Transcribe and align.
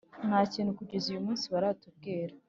Nta 0.27 0.39
kintu 0.53 0.77
kugeza 0.79 1.05
uyu 1.09 1.25
munsi 1.27 1.45
baratubwira 1.53 2.33